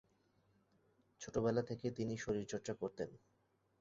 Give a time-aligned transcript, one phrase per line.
[1.21, 3.09] ছোটবেলা থেকে তিনি শরীরচর্চা করতেন।